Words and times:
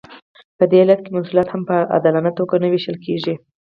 په 0.57 0.63
دې 0.71 0.79
حالت 0.81 0.99
کې 1.03 1.13
محصولات 1.15 1.47
هم 1.51 1.61
په 1.69 1.75
عادلانه 1.93 2.31
توګه 2.37 2.55
نه 2.63 2.67
ویشل 2.71 2.97
کیږي. 3.05 3.33